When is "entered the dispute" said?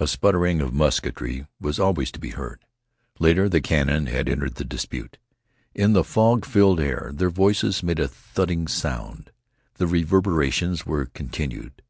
4.26-5.18